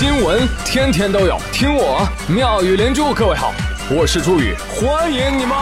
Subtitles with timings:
[0.00, 3.12] 新闻天天都有，听我妙语连珠。
[3.12, 3.52] 各位好，
[3.90, 5.54] 我是朱宇，欢迎你们！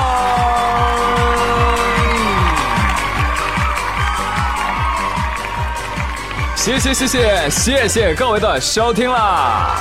[6.54, 9.74] 谢谢谢谢谢谢各位的收听啦！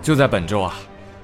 [0.00, 0.74] 就在本周啊，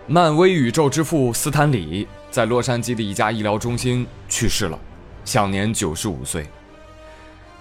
[0.06, 4.78] 漫威宇宙之父斯坦李在洛杉矶的一家医疗中心去世了。
[5.26, 6.46] 享年九十五岁。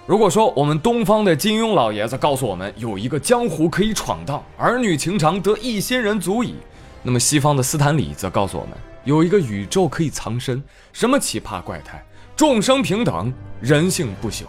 [0.06, 6.56] 如果说我们东方的金庸老爷子告诉我们有一个江湖可以闯荡，儿女情长得一心人足矣，
[7.02, 12.02] 那么西方的斯坦李则告诉我们有一个宇宙可以藏身，什么奇葩怪胎，
[12.36, 14.44] 众生平等，人性不朽。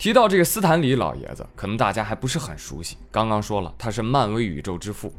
[0.00, 2.96] 提到这个斯坦李老爷子，可能大家还不是很熟悉。
[3.10, 5.12] 刚刚说了，他是漫威宇宙之父。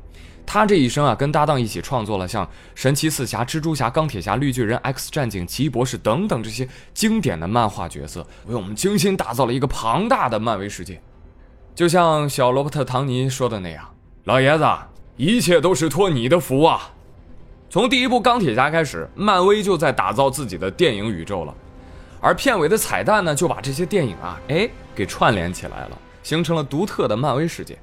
[0.43, 10.99] 他这一生啊，跟搭档一起创作了像神奇四侠、蜘蛛侠、钢铁侠、绿巨人、X 战警、奇异博士等等这些经典的漫画角色，为我们精心打造了一个庞大的漫威世界。
[11.75, 13.87] 就像小罗伯特·唐尼说的那样
[14.25, 14.65] ：“老爷子，
[15.15, 16.89] 一切都是托你的福啊！”
[17.69, 21.53] 从第一部钢铁侠开始，漫威就在打造自己的电影宇宙了，
[22.21, 27.75] 而片尾的彩蛋呢，就把这些电影啊，哎，给串联起来了，形成了独特的漫威世界。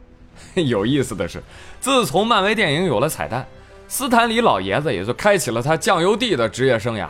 [0.55, 1.43] 有意思的是，
[1.81, 3.45] 自从漫威电影有了彩蛋，
[3.89, 7.09] 斯坦李老爷子也就开启了他酱油弟的职业生涯。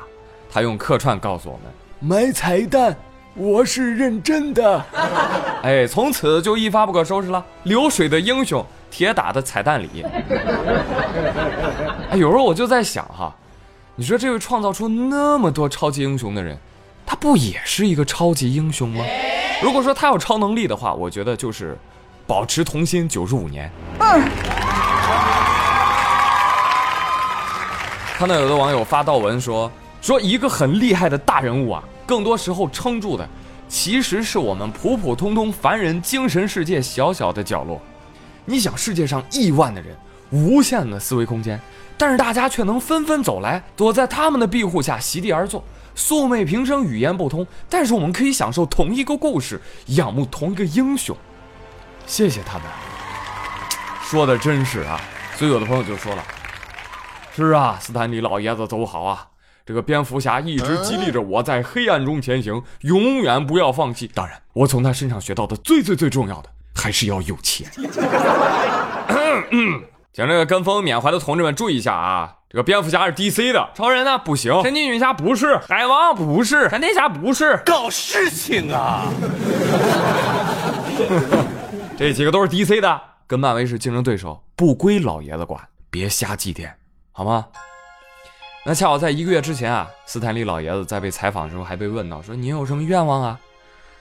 [0.50, 2.96] 他用客串告诉我们：“买彩蛋，
[3.34, 4.82] 我是认真的。
[5.62, 7.44] ”哎，从此就一发不可收拾了。
[7.64, 10.02] 流水的英雄，铁打的彩蛋里。
[12.10, 13.36] 哎，有时候我就在想哈，
[13.94, 16.56] 你说这位创造出那么多超级英雄的人，
[17.08, 19.02] 他不也是一个超级英雄吗？
[19.62, 21.76] 如果说他有超能力的话，我觉得就是。
[22.26, 23.72] 保持童心九十五年。
[24.00, 24.22] 嗯。
[28.18, 33.26] 看到有的网友发道文说，说一个很厉害的大人物啊，更多时候撑住的，
[33.66, 37.80] 其实是我们普普通通凡人精神世界小小的角落。
[38.44, 39.96] 你想，世界上亿万的人，
[40.28, 41.58] 无限的思维空间，
[41.96, 45.64] 但是大家却能纷纷走来，躲在他们的庇护下席地而坐，
[45.98, 51.14] 素昧平生，语言不通，但是我们可以享受同一个故事，仰慕同一个英雄。
[52.06, 52.68] 谢谢他们，
[54.00, 55.00] 说的真是啊！
[55.34, 56.22] 所以有的朋友就说了
[57.34, 59.26] ：“是啊，斯坦李老爷子走好啊！
[59.66, 64.08] 这个蝙蝠侠一直激励着我在黑暗中前行，永远不要放弃。
[64.14, 67.68] 当然，我从他身上学到的最最最重要的，还是要有钱。
[70.12, 72.34] ”请这个跟风缅怀的同志们注意一下啊！
[72.50, 79.04] 这个蝙蝠侠是 DC 的，超人呢不行，神奇女侠不是，海王不是，闪电侠不是，搞事情啊！
[81.96, 85.60] 这几个都是 DC 的，跟漫威是竞争对手，不归老爷子管，
[85.90, 86.70] 别瞎祭奠，
[87.12, 87.46] 好吗？
[88.64, 93.38] 那恰好在一个月之前啊，斯坦利老爷子在被采访的时候还被问到，说你有什么愿望啊？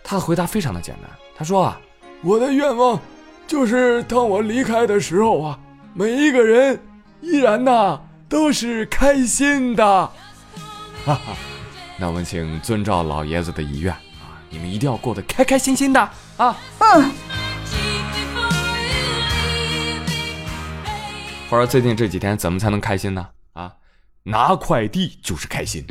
[0.03, 1.79] 他的回答非常的简单，他说啊，
[2.23, 2.97] 我的愿望
[3.45, 5.59] 就是当我离开的时候啊，
[5.99, 6.79] 每一个人
[7.21, 7.99] 依然呐
[8.29, 9.83] 都是开心的。
[11.03, 11.35] 哈哈，
[11.97, 15.99] 那我们请遵照老爷子的遗愿啊，你们一定要过得开开心心的
[16.37, 16.55] 啊。
[16.77, 17.11] 嗯。
[21.49, 23.25] 话说最近这几天怎么才能开心呢？
[24.31, 25.85] 啊，拿快递就是开心。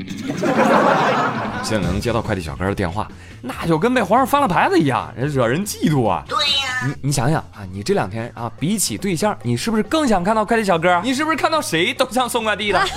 [1.62, 3.08] 现在能接到快递小哥的电话，
[3.42, 6.22] 那就跟被皇上翻了牌子一样，惹人嫉妒啊。
[6.28, 11.00] 对呀，你你想想啊，你这两天啊，比起对象，你是不是更想看到快递小哥？
[11.02, 12.80] 你是不是看到谁都像送快递的？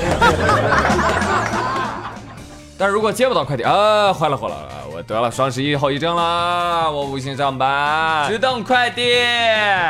[2.78, 4.56] 但如果接不到快递啊，坏了坏了，
[4.94, 9.16] 我得了双十一后遗症了，我无心上班，只等快递。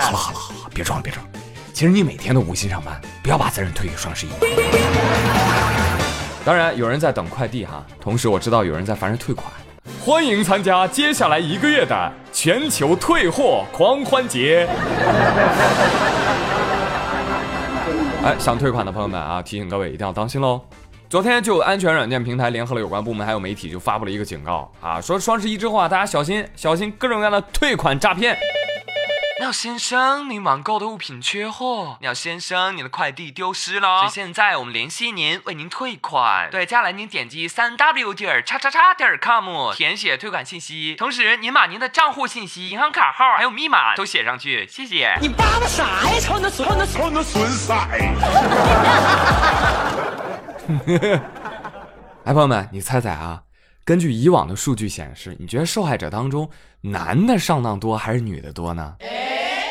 [0.01, 1.23] 好了好了好了，别装了别装。
[1.79, 4.29] 其实你每天都无心上班，不要把责任推给双十一。
[6.43, 9.49] 当然有人在等快递哈，同时我知道有人在烦着退款。
[10.01, 14.67] 欢迎参加接下来一个月的全球退货狂欢节。
[18.25, 20.59] 哎，想退款的朋友们啊，提醒各位一定要当心喽。
[21.09, 28.37] 昨天就安全软件平台联合了有关部门还有媒体，就发布了一个警告啊，说双十一之后啊，大家小心小心各种各样的退款诈骗。
[29.39, 31.95] 鸟先生，您网购的物品缺货。
[32.01, 36.49] 鸟先生，您的快递丢失了，所以现在我们联系您，为您退款。
[36.51, 45.17] 对，接下来您点击三 w 点叉叉叉点 com，填写退款信息，同时您把您的账户信息、银行卡号还有密码都写上去，谢谢。
[45.21, 46.19] 你爸爸啥呀？
[46.19, 47.73] 瞅那瞅那瞅那损色！
[52.25, 53.43] 哎，朋友们，你猜猜啊？
[53.89, 56.47] 根据以往的数据显示，你觉得受害者当中
[56.81, 58.93] 男的上当多还是女的多呢？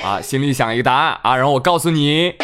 [0.03, 2.35] 啊，心里想一个答案啊，然后我告诉你，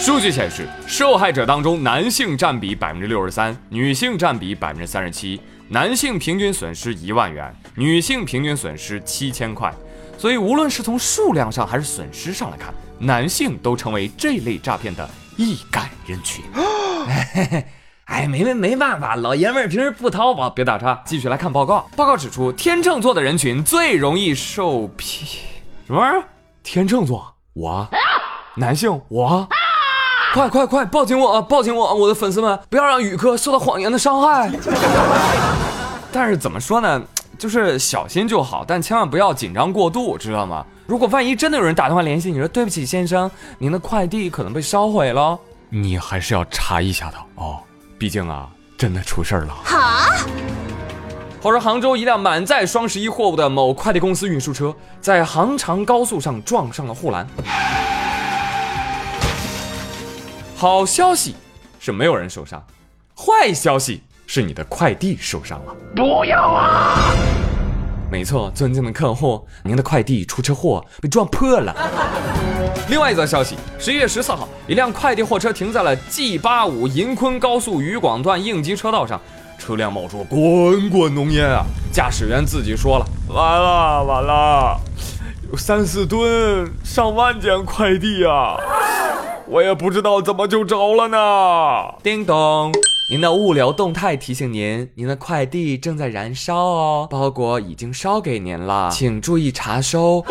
[0.00, 5.40] 数据显示，受害者当中男性占比百分之六十三，女性占比百分之三十七。
[5.68, 9.72] 男性平均损失一万元，女性平均损失七千块。
[10.18, 16.44] 所以，无论是从数量上还是损失上来看，男性都成为这类诈骗的易感人群。
[18.08, 20.48] 哎，没没没办法，老爷们儿平时不淘宝。
[20.48, 21.86] 别打岔，继续来看报告。
[21.94, 25.44] 报告指出，天秤座的人群最容易受骗。
[25.86, 26.24] 什么玩意儿？
[26.62, 27.34] 天秤座？
[27.52, 27.86] 我？
[28.56, 28.98] 男性？
[29.08, 29.46] 我？
[30.32, 34.50] 快快快，抱紧我，抱紧我，我的粉丝们，不要让宇哥受到谎言的伤害。
[36.10, 37.02] 但是怎么说呢？
[37.38, 40.64] 就是小心就好，但千万不要紧张过度，知道吗？
[40.86, 45.38] 如果万一真的有人打电话联系你说对不起先生，您的快递可能被烧毁了，
[45.68, 47.60] 你还是要查一下的哦。
[47.98, 49.54] 毕竟啊，真的出事儿了。
[49.64, 50.24] 哈！
[51.40, 57.26] 话说杭州一辆满载双十一货物的某快递公司运输车，在杭长高速上撞上了护栏。
[60.56, 61.34] 好消息
[61.78, 62.64] 是没有人受伤，
[63.16, 65.74] 坏消息是你的快递受伤了。
[65.94, 67.12] 不要啊！
[68.10, 71.74] 没错，尊敬的客户，您的快递出车祸被撞破了。
[72.88, 79.20] 另外一则消息，十一月十四号，一辆快递货车停在了 G 八五银昆高速渝广段应急车道上，
[79.58, 81.64] 车辆冒出滚滚浓烟啊！
[81.92, 84.80] 驾驶员自己说了：“完了完了，
[85.52, 88.56] 有三四吨、上万件快递啊，
[89.46, 92.72] 我也不知道怎么就着了呢。”叮咚，
[93.10, 100.24] 您的物流动态提醒您，您的快递正在燃烧哦，包裹已经烧给您了，请注意查收。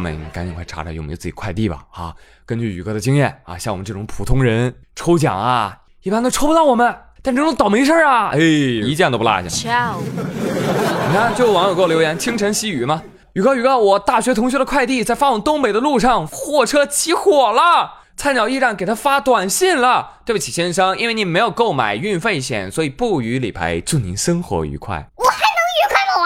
[0.00, 1.84] 朋友们，你赶紧快查查有没有自己快递吧！
[1.92, 2.14] 啊，
[2.46, 6.94] 根据宇哥的经验啊，像我们这种普通人抽奖啊，一般都抽不到我们。
[7.20, 9.92] 但这种倒霉事儿啊，哎，一件都不落下。
[9.96, 13.02] 你看，就有网友给我留言：清晨细雨吗？
[13.32, 17.94] 宇哥，宇哥，我大学同学的快递在发往东北的路上，货车起火了。
[18.16, 23.80] 菜鸟驿站给他发短信了：对不起，先生，因为您没有购买运费险，所以不予理赔。
[23.80, 25.08] 祝您生活愉快。
[25.16, 26.22] 我还能愉快吗？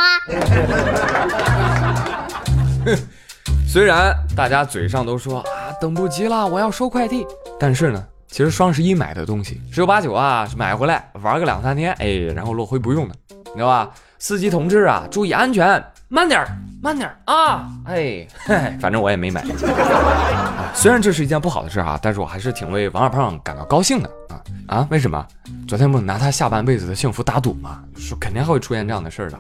[2.85, 2.97] 我。
[3.73, 7.27] 虽然大家嘴上都说啊等不及了，我要收快递，
[7.59, 13.91] 但是呢，其实双十一买的东西十有八九啊是买回来玩个两三天，哎，然后落灰不用的，你知道吧？
[14.19, 16.49] 司机同志啊，注意安全，慢点儿，
[16.83, 17.67] 慢点儿啊！
[17.87, 19.43] 哎，嘿，反正我也没买。
[20.75, 24.37] 虽然这是一件不好的事啊，但是我还是挺为王二胖感到高兴的啊
[24.69, 24.89] 啊！
[24.91, 25.27] 为什么？
[25.67, 27.83] 昨天不拿他下半辈子的幸福打赌吗？
[27.97, 29.39] 说肯定还会出现这样的事儿的。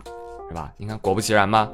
[0.53, 0.71] 是吧？
[0.77, 1.67] 你看，果不其然吧？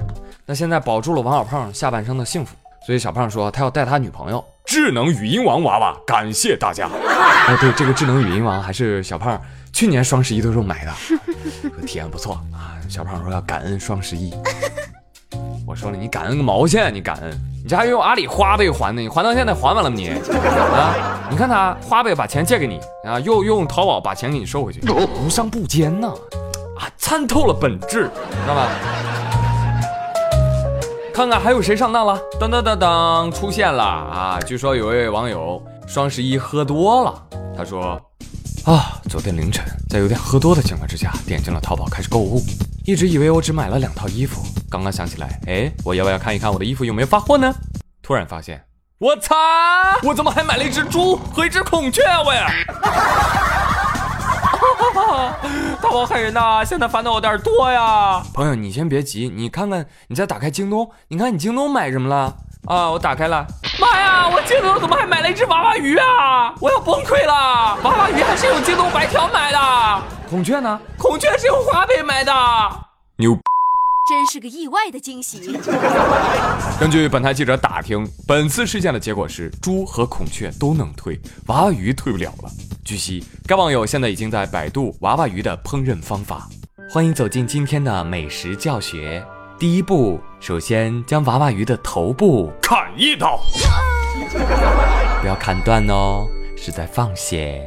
[0.46, 2.54] 那现在保住了王小胖下半生的幸福，
[2.86, 6.88] 所以小胖说他要带他女朋友智能语音王娃娃，感谢大家。
[7.48, 9.40] 哎，对，这个智能语音王还是小胖
[9.72, 12.78] 去年双十一的时候买的，说体验不错啊。
[12.88, 14.32] 小胖说要感恩双十一，
[15.66, 16.94] 我说了，你感恩个毛线？
[16.94, 17.30] 你感恩？
[17.64, 19.02] 你这还用阿里花呗还呢？
[19.02, 19.96] 你还到现在还完了吗？
[19.96, 21.18] 你啊？
[21.28, 26.14] 你看他花呗把钱借给你啊，又用淘宝把钱给你收回去，无商不奸呐。
[26.96, 28.68] 参透了本质，知道吧？
[31.14, 32.16] 看看还有谁上当了？
[32.38, 34.38] 当当当当，出现了啊！
[34.46, 37.22] 据说有位网友双十一喝多了，
[37.56, 38.00] 他说：
[38.64, 42.40] 啊，昨天凌晨在有点喝多的情况之下，点进了淘宝开始购物，
[42.86, 44.40] 一直以为我只买了两套衣服，
[44.70, 47.52] 刚刚想起来，哎，我要不要看一看我的衣服有没有发货呢？
[48.00, 48.62] 突然发现，
[48.98, 49.34] 我操，
[50.04, 52.22] 我怎么还买了一只猪和一只孔雀啊？
[52.24, 53.57] 我。
[55.80, 56.64] 淘宝害人呐！
[56.64, 58.22] 现在烦恼有点多呀。
[58.34, 62.36] 朋友，你先别急，你看看，你再打开京东，你看你京东买什么了？
[62.66, 63.46] 啊，我打开了。
[63.80, 66.54] 妈呀，我京东怎么还买了一只娃娃鱼啊？
[66.60, 67.78] 我要崩溃了！
[67.82, 69.58] 娃娃鱼还是用京东白条买的。
[70.28, 70.80] 孔雀呢？
[70.98, 72.32] 孔雀是用花呗买的。
[73.16, 73.38] 牛。
[74.08, 75.60] 真是个意外的惊喜。
[76.80, 82.50] 根据本台记者打听，本次事件的结果是猪和孔雀都能退，娃娃鱼退不了了。
[82.88, 86.48] 据悉，该网友现在已经在百度娃娃鱼的烹饪方法。
[86.90, 89.22] 欢迎走进今天的美食教学。
[89.58, 93.38] 第一步，首先将娃娃鱼的头部砍一刀，
[95.20, 96.26] 不要砍断哦，
[96.56, 97.62] 是在放血。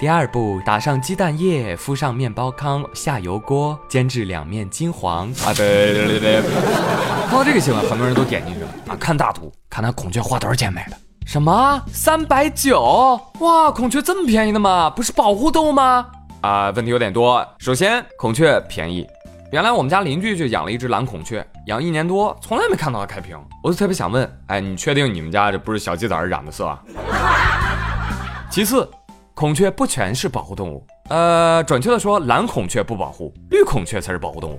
[0.00, 5.28] 第二步，打上鸡蛋液，敷上面包糠，下油锅煎至两面金黄。
[5.46, 6.42] 啊，对对对对，
[7.28, 10.96] 看到 这个新闻，很多人都点进去了啊，看大图，看那孔雀花多少钱买的？
[11.28, 13.20] 什么三百九？
[13.40, 14.88] 哇，孔雀这么便宜的吗？
[14.88, 16.06] 不是保护动物吗？
[16.40, 17.46] 啊，问题有点多。
[17.58, 19.06] 首先，孔雀便宜。
[19.52, 23.38] 原来我们家邻居就养了一只蓝孔雀，养一年多，从来没看到它开屏。
[23.62, 26.82] 我就特别想问，哎，你确定你们家这不是小鸡仔染的色啊？
[28.50, 28.90] 其次。
[29.34, 34.58] 孔雀不全是保护动物，呃，准确的说，蓝孔雀不保护，绿孔雀才是保护动物。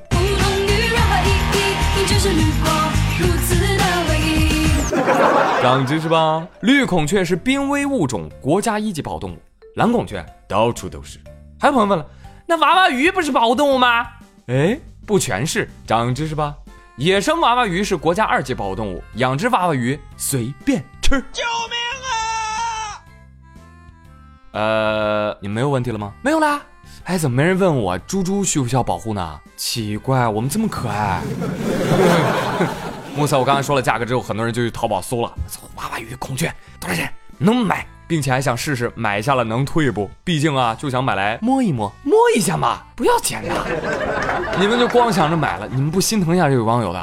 [5.62, 6.48] 长知识吧？
[6.62, 9.38] 绿孔雀是濒危物种，国家一级保护动物。
[9.76, 11.20] 蓝孔雀到处都是。
[11.60, 12.06] 还有朋友问了，
[12.46, 14.08] 那娃娃鱼不是保护动物吗？
[14.48, 15.70] 哎，不全是。
[15.86, 16.56] 长知识吧？
[16.96, 21.22] 野生娃娃鱼是国家二级保护动物，养殖娃娃鱼随便吃。
[21.34, 22.16] 救命啊！
[24.54, 26.14] 呃，你没有问题了吗？
[26.22, 26.62] 没有啦。
[27.04, 29.40] 哎，怎么没人问我猪猪需不需要保护呢？
[29.58, 31.22] 奇怪，我们这么可爱。
[33.16, 35.34] 目测我刚才说了价格之后，很多人就去淘宝搜了
[35.76, 40.10] 娃娃鱼、孔雀多少钱能买，并且还想试试买下了能退不？
[40.24, 43.54] 毕竟啊，就想买来摸一摸，摸一下嘛，不要钱的。
[44.60, 47.00] 你们就光想着买了，你们不心疼一下这位网友的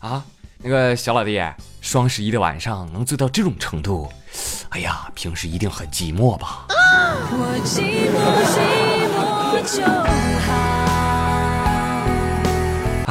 [0.00, 0.22] 啊？
[0.58, 1.42] 那个小老弟，
[1.80, 4.10] 双十一的晚上能醉到这种程度，
[4.70, 6.66] 哎呀，平时一定很寂寞吧？
[6.68, 8.16] 我寂寞
[8.52, 8.56] 寂
[9.12, 9.22] 寞
[9.78, 9.84] 就
[10.46, 10.52] 好。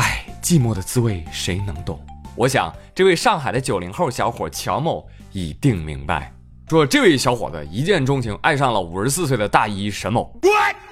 [0.02, 2.00] 哎，寂寞的滋味谁能懂？
[2.36, 6.34] 我想，这位上海的九零后小伙乔某一定明白。
[6.70, 10.34] 说这位小伙子一见钟情，爱上了五十四岁的大姨沈某。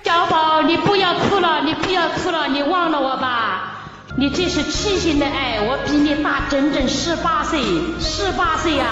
[0.04, 3.80] 小宝，你不要哭了，你不要哭了，你忘了我吧。
[4.18, 7.60] 你这是痴心的爱，我比你大整整十八岁，
[8.00, 8.86] 十八岁呀。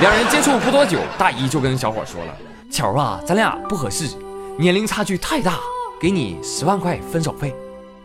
[0.00, 2.34] 两人接触不多久，大姨就跟小伙说了
[2.70, 4.08] ：“巧啊，咱俩不合适，
[4.56, 5.58] 年龄差距太大，
[6.00, 7.54] 给你十万块分手费。”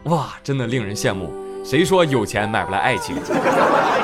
[0.06, 1.32] 哇，真的令人羡慕。
[1.64, 3.16] 谁说有钱买不来爱情？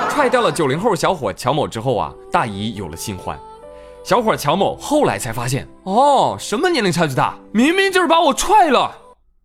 [0.10, 3.38] 踹掉了九零后小伙乔某之后啊，大姨有了新欢。
[4.04, 7.36] 小伙乔某后来才发现，哦，什么年龄差距大？
[7.52, 8.92] 明明就是把我踹了。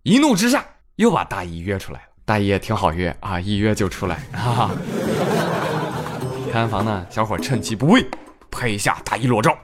[0.03, 0.65] 一怒之下，
[0.97, 2.05] 又把大姨约出来了。
[2.27, 4.19] 大姨也挺好约啊，一约就出来。
[4.33, 4.71] 哈哈。
[6.53, 8.07] 开完房呢，小伙趁其不备，
[8.51, 9.57] 拍一下大姨裸照。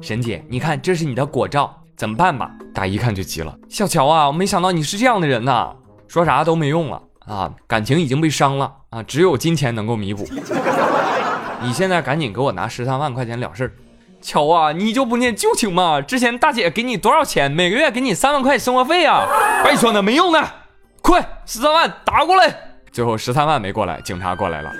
[0.00, 2.50] 沈姐，你看这是你的果照，怎么办吧？
[2.74, 3.56] 大姨一看就急了。
[3.70, 5.74] 小乔啊，我没想到你是这样的人呐，
[6.08, 7.02] 说啥都没用了。
[7.26, 9.02] 啊，感情已经被伤了啊！
[9.02, 10.26] 只有金钱能够弥补。
[11.60, 13.72] 你现在赶紧给我拿十三万块钱了事儿。
[14.20, 16.00] 巧啊，你就不念旧情吗？
[16.00, 17.50] 之前大姐给你多少钱？
[17.50, 19.26] 每个月给你三万块生活费啊！
[19.64, 20.40] 别说呢，没用的，
[21.00, 22.54] 快十三万打过来。
[22.90, 24.72] 最后十三万没过来，警察过来了，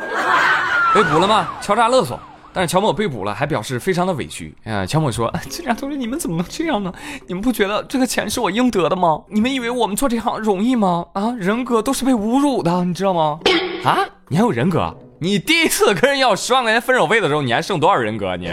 [0.95, 1.49] 被捕了吗？
[1.61, 2.19] 敲诈勒索。
[2.53, 4.55] 但是乔某被捕了，还表示非常的委屈。
[4.65, 6.93] 啊，乔某说：“这俩同学，你们怎么能这样呢？
[7.27, 9.21] 你们不觉得这个钱是我应得的吗？
[9.29, 11.07] 你们以为我们做这行容易吗？
[11.15, 13.39] 啊，人格都是被侮辱的，你知道吗？
[13.85, 18.37] 啊，你还有人格？”你第一次跟人要十万块钱分手费的时候，你还剩多少人格？
[18.37, 18.51] 你，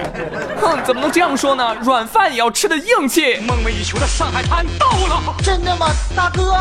[0.62, 1.75] 哼，怎么能这样说呢？
[1.82, 3.38] 软饭也要吃的硬气。
[3.39, 6.53] 梦寐以求的上海滩到了，真的吗，大哥？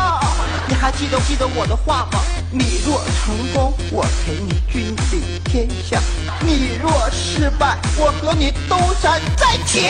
[0.67, 2.19] 你还记得记得我的话吗？
[2.51, 5.99] 你若成功，我陪你君临天下；
[6.41, 9.85] 你若失败，我和你东山再起。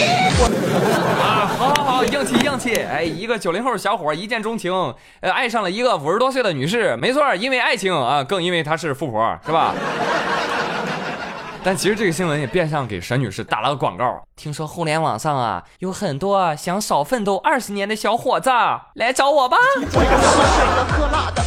[1.24, 2.76] 啊，好好好，硬气硬气！
[2.76, 4.74] 哎，一个九零后小伙一见钟情，
[5.22, 9.74] 呃，爱上了一个五十多岁的女士，没错，因为爱情啊，更因为她是富婆，是吧？
[11.64, 14.22] 但其实这个新闻也变相给沈女士打了个广告。
[14.36, 18.50] 听说互联网上啊，有很多想少奋斗二十年的小伙子
[18.96, 19.58] 来找我吧。
[19.78, 21.42] 我要吃水的喝辣的，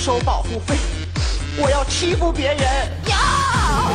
[0.00, 0.78] 收保护费，
[1.58, 2.62] 我要欺负别人
[3.10, 3.92] 呀！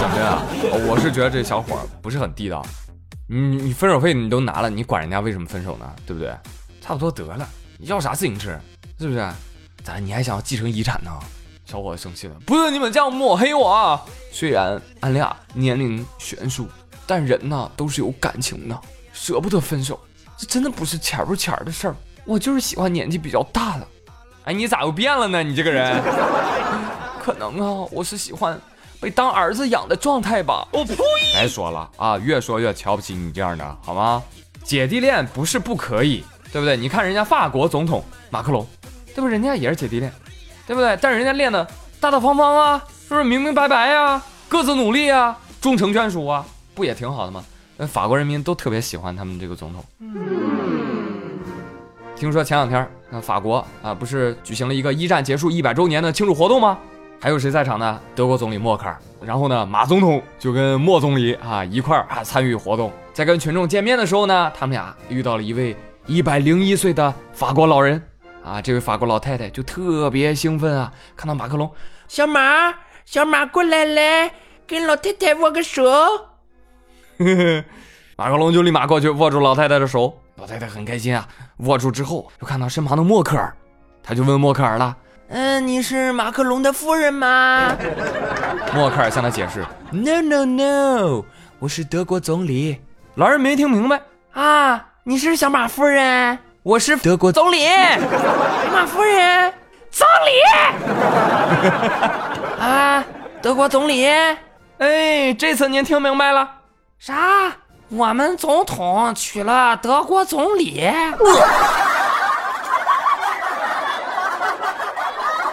[0.00, 0.42] 怎么样？
[0.88, 2.66] 我是觉得这小伙不是很地道。
[3.28, 5.88] 你你分手费你都拿了，你管人家为什么分手呢？
[6.04, 6.36] 对不对？
[6.80, 8.58] 差不多得了，要啥自行车？
[8.98, 9.24] 是不是？
[9.84, 11.12] 咋你还想要继承遗产呢？
[11.64, 14.04] 小伙子生气了，不是你们这样抹黑我啊！
[14.32, 16.66] 虽然俺俩年龄悬殊，
[17.06, 18.76] 但人呢都是有感情的，
[19.12, 20.00] 舍不得分手，
[20.36, 21.94] 这真的不是钱不钱的事儿。
[22.24, 23.86] 我就是喜欢年纪比较大的。
[24.48, 25.42] 哎，你咋又变了呢？
[25.42, 26.02] 你这个人，
[27.22, 28.58] 可能啊，我是喜欢
[28.98, 30.66] 被当儿子养的状态吧。
[30.72, 30.96] 我呸！
[31.34, 34.22] 别说了啊，越说越瞧不起你这样的，好吗？
[34.64, 36.78] 姐弟恋不是不可以，对不对？
[36.78, 38.66] 你看人家法国总统马克龙，
[39.14, 39.26] 对不？
[39.26, 40.10] 人家也是姐弟恋。
[40.66, 40.96] 对不对？
[40.98, 41.62] 但是人家练的
[42.00, 44.22] 大大方方啊，是不是明明白白呀？
[44.48, 46.42] 各自努力啊，终成眷属啊，
[46.74, 47.44] 不也挺好的吗？
[47.76, 49.84] 那法国人民都特别喜欢他们这个总统。
[52.16, 56.78] 听说前两天那法国啊，不是举行了一个一战结束一百周年的庆祝活动吗？
[57.20, 58.00] 还有谁在场呢？
[58.14, 58.96] 德国总理默克尔。
[59.22, 62.92] 然后呢，马总统就跟莫总理啊一块儿啊参与活动。
[63.12, 68.02] 在跟群众见面的时候呢，他们俩遇到了一位一百零一岁的法国老人。
[68.44, 70.90] 啊，这位法国老太太就特别兴奋啊！
[71.14, 71.70] 看到马克龙，
[72.06, 72.72] 小马，
[73.04, 74.32] 小马过来来，
[74.66, 75.82] 跟老太太握个手。
[75.82, 75.98] 呵
[77.18, 77.64] 呵
[78.20, 81.24] 马克龙就立马过去握住老太太的手，老太太很开心啊。
[81.58, 83.54] 握住之后，又看到身旁的默克尔，
[84.02, 84.96] 他就问默克尔了
[85.30, 87.76] ：“嗯，你是马克龙的夫人吗？”
[88.74, 91.24] 默克尔向他解释：“No No No，
[91.60, 92.80] 我是德国总理。”
[93.14, 94.00] 老人没听明白
[94.32, 96.36] 啊，你是小马夫人。
[96.64, 97.68] 我是德国总理，
[98.74, 99.54] 马夫人，
[99.92, 100.40] 总理
[102.58, 103.04] 啊，
[103.40, 104.08] 德国总理，
[104.78, 106.50] 哎，这次您听明白了？
[106.98, 107.14] 啥？
[107.90, 110.84] 我们总统娶了德国总理？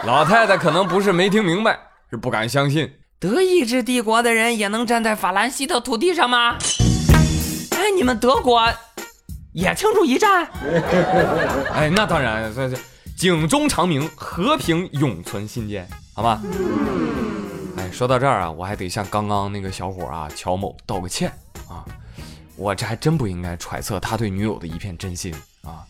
[0.04, 2.92] 老太太可能不是没听明白，是不敢相信。
[3.20, 6.58] 德意志帝国的人也能站在法兰西的土地上吗？
[7.72, 8.62] 哎，你们德国
[9.54, 10.46] 也庆祝一战？
[11.74, 12.78] 哎，那当然，这这
[13.18, 16.42] 警钟长鸣，和平永存心间，好吗？
[17.78, 21.32] 哎，说到这儿啊，我还得向刚刚那个小伙啊乔某道个歉
[21.68, 21.84] 啊，
[22.58, 25.34] 我这还真不应该揣测他对女友的一片真心
[25.64, 25.84] 啊，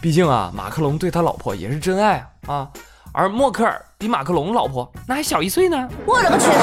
[0.00, 2.68] 毕竟啊，马克龙对他老婆也是真爱啊。
[3.12, 5.88] 而默克尔比马克龙老婆那还小一岁呢。
[6.06, 6.46] 我勒个去！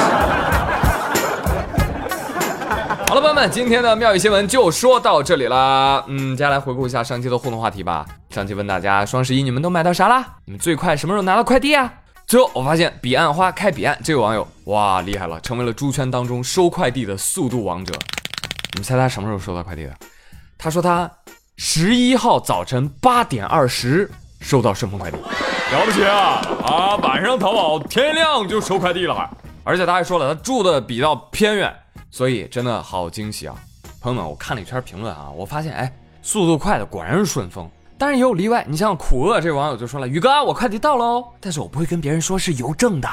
[3.08, 6.04] 好了，朋友们，今天的妙语新闻就说到这里啦。
[6.08, 8.06] 嗯，接下来回顾一下上期的互动话题吧。
[8.30, 10.26] 上期问大家，双十一你们都买到啥啦？
[10.46, 11.92] 你们最快什么时候拿到快递啊？
[12.26, 17.94] 最后我发现彼岸花开彼岸这位网友，哇，厉害了，成为了猪圈当中收快递的速度王者。
[18.74, 19.93] 你们猜他什么时候收到快递的？
[20.57, 21.09] 他说他
[21.57, 24.09] 十一号早晨八点二十
[24.41, 25.17] 收到顺丰快递。
[25.17, 26.41] 了不起啊！
[26.63, 29.29] 啊，晚上淘宝天亮就收快递了，
[29.63, 31.75] 而且他还说了，他住的比较偏远，
[32.09, 33.55] 所以真的好惊喜啊！
[34.00, 38.65] 朋友们，我看了一圈评论啊，我发现哎，速度快的果然是顺丰，当然也有例外。
[38.67, 43.09] 你像苦饿这网友就说了，宇哥，我快递到喽，但是我不会跟别人说是邮政的，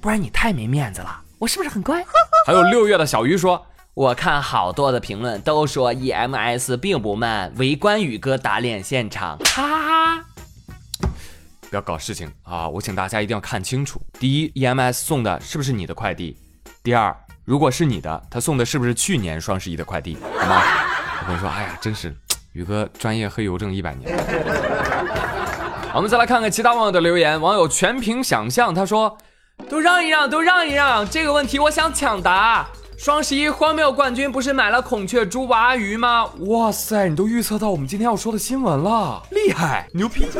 [0.00, 1.20] 不然你太没面子了。
[1.38, 2.02] 我是不是很乖？
[2.46, 3.64] 还有六月的小鱼说，
[3.98, 10.24] 我看好多的评论都说 EMS 并不慢，围观宇哥打脸现场，哈哈哈。
[11.68, 12.68] 不要搞事情啊！
[12.68, 16.36] 我请大家一定要看清楚：第一，EMS 送的是不是你的快递？
[16.84, 17.12] 第二，
[17.44, 20.16] 如果是你的，他送的是不是去年双十一的快递？
[20.38, 20.62] 好吗？
[21.22, 22.14] 我跟你说，哎呀，真是
[22.52, 24.16] 宇哥专业黑邮政一百年。
[25.92, 27.40] 我们再来看看其他网友的留言。
[27.40, 29.18] 网友全凭想象，他说
[29.68, 32.64] ：“都让一让，都让一让，这个问题我想抢答。”
[32.98, 36.28] 双十一荒谬冠军不是买了孔雀猪娃鱼吗？
[36.48, 40.26] 哇塞，你都预测到我们今天要说的新闻了，厉害，牛逼！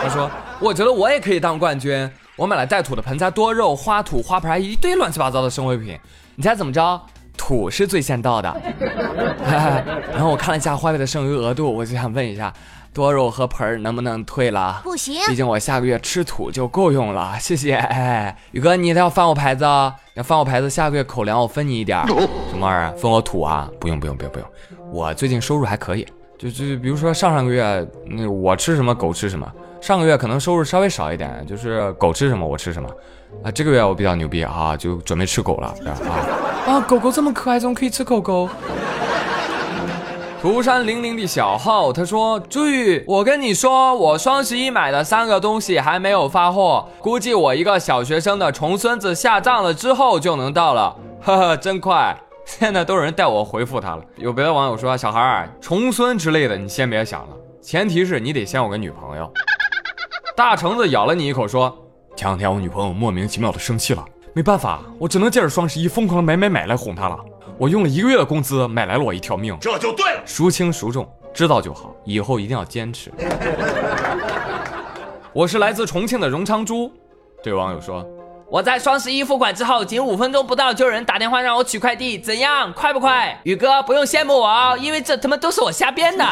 [0.00, 0.30] 他说
[0.62, 2.08] ：“我觉得我也可以当冠军。
[2.36, 5.98] 我买了带土的盆栽、多肉、花土、花盆，一堆乱七八糟的生活用品。
[6.36, 7.02] 你猜怎么着？
[7.38, 8.54] 土是最先到的。
[10.12, 12.52] 然后我看了一下花呗的剩余额度，我就想问一下。”
[12.90, 14.80] 多肉和盆儿能不能退了？
[14.82, 17.34] 不行，毕竟我下个月吃土就够用了。
[17.38, 19.94] 谢谢，哎，宇哥，你要翻我牌子啊？
[20.14, 22.04] 要翻我牌子，下个月口粮我分你一点。
[22.48, 22.90] 什么玩意儿？
[22.96, 23.70] 分我土啊？
[23.78, 24.48] 不用不用不用不用，
[24.90, 26.04] 我最近收入还可以。
[26.38, 29.48] 就就比如说上上个月，那我吃什么狗吃什么。
[29.80, 32.88] 上个月可能收入稍微少一点，就是狗吃什么我吃什么。
[33.44, 36.80] 啊，这个月我比较牛逼啊，就准备吃狗了啊啊！
[36.80, 38.48] 狗狗这么可爱，怎么可以吃狗狗？
[40.40, 50.96] 涂山零零的小号，他说：“朱宇，我跟你说，我双十一买的三个东西还没有发货，估计我一个小学生的重孙子下葬了之后就能到了。
[51.20, 52.16] 呵呵，真快！
[52.44, 54.02] 现在都有人带我回复他了。
[54.16, 57.28] 有别的网友说，小孩儿重孙之类的，你先别想了，
[57.60, 59.28] 前提是你得先有个女朋友。”
[60.36, 61.76] 大橙子咬了你一口，说
[62.18, 64.04] ：“前两天我女朋友莫名其妙的生气了，
[64.34, 67.16] 没办法，我只能借着双十一疯狂的买买买来哄她了。”
[67.56, 70.22] 我用了一个月的工资买来了我一条命，这就对了。
[70.26, 73.12] 孰轻孰重，知道就好，以后一定要坚持。
[75.32, 76.92] 我是来自重庆的荣昌猪。
[77.40, 78.04] 这位网友说，
[78.50, 83.40] 我在双十一付款之后，仅五分钟不到就有人打电话让我取快递，怎样，快不快？
[83.44, 86.24] 宇哥不用羡慕我哦，因为这他妈都是我瞎编的。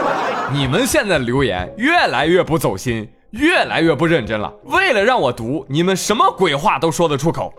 [0.54, 4.52] 你们现在留言越来越不走心，越来越不认真了。
[4.64, 7.52] 为了让我读，你们什么鬼话都说得出口。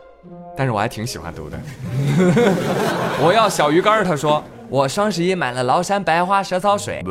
[0.57, 1.59] 但是我还挺喜欢读的。
[3.21, 7.03] 我要小鱼干他说我双十一买了崂山白花蛇草水，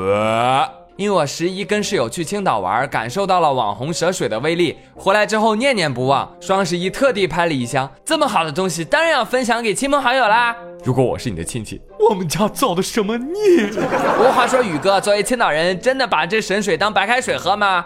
[0.96, 6.34] 因为我十一跟室友去青岛玩，感受到了网红蛇水的威力，回来之后念念不忘。
[6.40, 10.56] 双十一特地拍了一箱，这么好的东西，当然要分享给亲朋好友啦。
[10.82, 13.66] 如果我是你的亲戚，我们家造的什么孽？
[14.16, 17.84] 不过话说宇哥，作为青岛人，真的把这神水当白开水喝吗？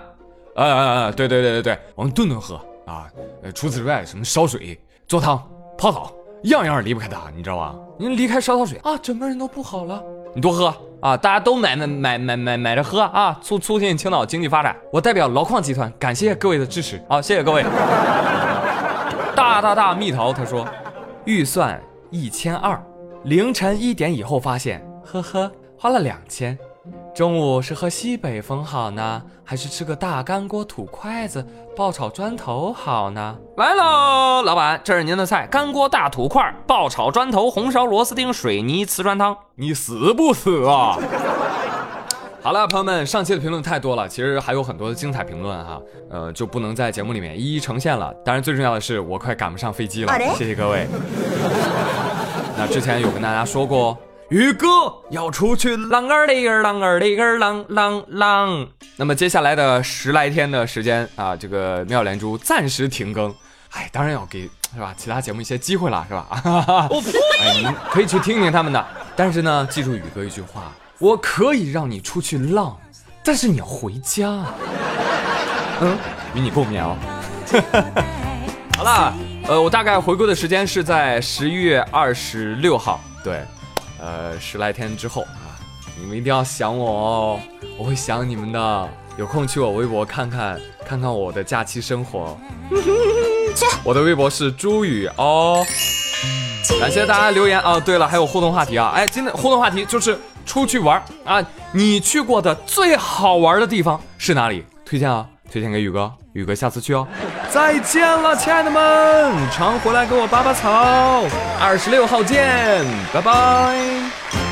[0.64, 3.06] 呃呃呃，对对对对对，我们顿顿喝啊。
[3.54, 4.78] 除此之外，什么烧水。
[5.06, 5.42] 做汤、
[5.78, 7.74] 泡澡，样样离不开它，你知道吧？
[7.98, 10.02] 你离开烧烧水啊，整个人都不好了。
[10.34, 14.76] 你多喝啊，大家都买买买买买买着喝啊，促促进青岛经济发展。
[14.92, 17.62] 我代表劳矿集团感谢各位的支持啊，谢谢各位。
[19.34, 20.66] 大大大蜜桃他说，
[21.24, 22.78] 预算一千二，
[23.24, 26.58] 凌晨一点以后发现，呵呵，花了两千。
[27.14, 31.44] 中午是喝西北风好呢，还是吃个大干锅土筷子
[31.76, 33.36] 爆炒砖头好呢？
[33.56, 39.36] 来喽，老板，这是您的菜：干锅大土块、爆炒砖头、红烧螺丝钉、水泥瓷砖汤。
[39.56, 40.96] 你死不死啊？
[42.40, 48.14] 好了，朋友们，上期的评论太多了，其实还有很多的精彩评论哈，呃，就不能在节目里面一一呈现了。
[48.24, 50.86] 当然，最重要的是我快赶不上飞机了，谢谢各位。
[52.56, 53.98] 那之前有跟大家说过，
[54.30, 54.66] 宇哥
[55.08, 58.68] 要出去浪儿哩个浪儿哩个浪浪浪。
[58.96, 63.34] 那么接下来的十来天的时间啊，这个妙莲珠暂时停更。
[63.70, 64.42] 哎，当然要给
[64.74, 64.94] 是吧？
[64.98, 66.26] 其他节目一些机会了，是吧？
[67.40, 68.86] 哎，你们可以去听听他们的。
[69.16, 72.78] 但是呢，记住宇哥一句话：我可以让你出去浪，
[73.24, 74.44] 但是你要回家。
[75.80, 75.96] 嗯，
[76.34, 76.96] 与你共勉哦。
[78.76, 79.14] 好了，
[79.48, 83.42] 呃，我大概回归的时间是在十一月二十六号，对，
[84.00, 85.58] 呃，十来天之后啊，
[86.00, 87.40] 你们一定要想我哦，
[87.76, 88.88] 我会想你们的。
[89.18, 92.38] 有空去我微博看看，看看我的假期生活。
[93.82, 95.66] 我的微博是朱宇哦。
[96.78, 97.80] 感谢大家留言啊！
[97.80, 98.92] 对了，还有互动话题啊！
[98.94, 104.64] 哎，今天互动话题就是出去玩啊，你去过的最好玩的地方是哪里？
[104.84, 107.04] 推荐啊，推荐给宇哥，宇哥下次去哦。
[107.50, 111.24] 再见了，亲爱的们，常回来给我拔拔草。
[111.60, 114.47] 二十六号见，拜拜。